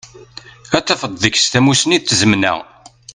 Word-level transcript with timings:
Dd 0.71 0.85
tafeḍ 0.87 1.11
deg-s 1.17 1.45
tamusni 1.47 1.97
d 1.99 2.03
tzemna. 2.05 2.53